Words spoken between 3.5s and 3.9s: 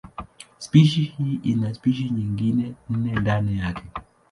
yake.